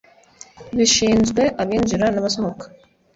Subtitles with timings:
[0.77, 2.65] bishinzwe Abinjira n Abasohoka